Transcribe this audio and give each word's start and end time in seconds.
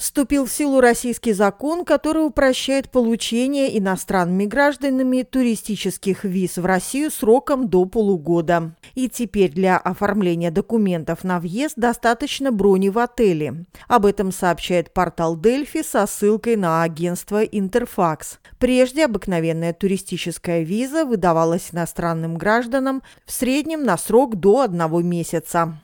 Вступил 0.00 0.46
в 0.46 0.50
силу 0.50 0.80
российский 0.80 1.34
закон, 1.34 1.84
который 1.84 2.24
упрощает 2.24 2.90
получение 2.90 3.78
иностранными 3.78 4.46
гражданами 4.46 5.24
туристических 5.24 6.24
виз 6.24 6.56
в 6.56 6.64
Россию 6.64 7.10
сроком 7.10 7.68
до 7.68 7.84
полугода. 7.84 8.74
И 8.94 9.10
теперь 9.10 9.52
для 9.52 9.76
оформления 9.76 10.50
документов 10.50 11.22
на 11.22 11.38
въезд 11.38 11.74
достаточно 11.76 12.50
брони 12.50 12.88
в 12.88 12.98
отеле. 12.98 13.66
Об 13.88 14.06
этом 14.06 14.32
сообщает 14.32 14.94
портал 14.94 15.36
Дельфи 15.36 15.82
со 15.82 16.06
ссылкой 16.06 16.56
на 16.56 16.82
агентство 16.82 17.42
Интерфакс. 17.42 18.38
Прежде 18.58 19.04
обыкновенная 19.04 19.74
туристическая 19.74 20.62
виза 20.62 21.04
выдавалась 21.04 21.68
иностранным 21.72 22.38
гражданам 22.38 23.02
в 23.26 23.32
среднем 23.32 23.84
на 23.84 23.98
срок 23.98 24.36
до 24.36 24.62
одного 24.62 25.02
месяца. 25.02 25.78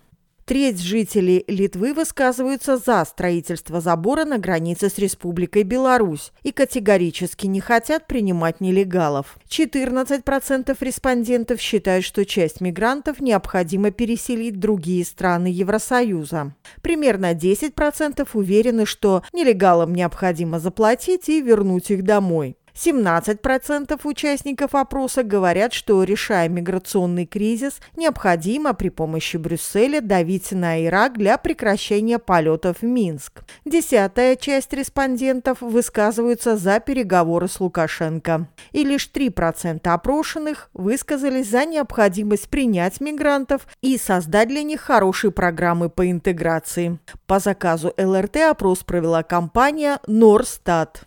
Треть 0.46 0.80
жителей 0.80 1.42
Литвы 1.48 1.92
высказываются 1.92 2.76
за 2.76 3.04
строительство 3.04 3.80
забора 3.80 4.24
на 4.24 4.38
границе 4.38 4.88
с 4.88 4.96
Республикой 4.96 5.64
Беларусь 5.64 6.30
и 6.44 6.52
категорически 6.52 7.48
не 7.48 7.58
хотят 7.58 8.06
принимать 8.06 8.60
нелегалов. 8.60 9.38
14% 9.48 10.76
респондентов 10.78 11.60
считают, 11.60 12.04
что 12.04 12.24
часть 12.24 12.60
мигрантов 12.60 13.18
необходимо 13.18 13.90
переселить 13.90 14.54
в 14.54 14.60
другие 14.60 15.04
страны 15.04 15.48
Евросоюза. 15.48 16.54
Примерно 16.80 17.34
10% 17.34 18.28
уверены, 18.32 18.86
что 18.86 19.24
нелегалам 19.32 19.96
необходимо 19.96 20.60
заплатить 20.60 21.28
и 21.28 21.42
вернуть 21.42 21.90
их 21.90 22.04
домой. 22.04 22.56
17% 22.76 23.98
участников 24.04 24.74
опроса 24.74 25.22
говорят, 25.22 25.72
что, 25.72 26.02
решая 26.04 26.48
миграционный 26.48 27.24
кризис, 27.24 27.80
необходимо 27.96 28.74
при 28.74 28.90
помощи 28.90 29.38
Брюсселя 29.38 30.00
давить 30.00 30.52
на 30.52 30.84
Ирак 30.84 31.16
для 31.16 31.38
прекращения 31.38 32.18
полетов 32.18 32.78
в 32.80 32.84
Минск. 32.84 33.44
Десятая 33.64 34.36
часть 34.36 34.72
респондентов 34.74 35.62
высказываются 35.62 36.56
за 36.56 36.78
переговоры 36.80 37.48
с 37.48 37.60
Лукашенко. 37.60 38.48
И 38.72 38.84
лишь 38.84 39.10
3% 39.12 39.80
опрошенных 39.88 40.68
высказались 40.74 41.48
за 41.48 41.64
необходимость 41.64 42.48
принять 42.50 43.00
мигрантов 43.00 43.66
и 43.80 43.96
создать 43.96 44.48
для 44.48 44.62
них 44.62 44.82
хорошие 44.82 45.30
программы 45.30 45.88
по 45.88 46.10
интеграции. 46.10 46.98
По 47.26 47.38
заказу 47.38 47.94
ЛРТ 47.96 48.36
опрос 48.36 48.80
провела 48.80 49.22
компания 49.22 49.98
Норстат. 50.06 51.06